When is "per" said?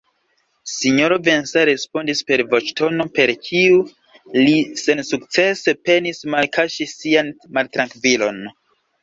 2.29-2.43, 3.19-3.33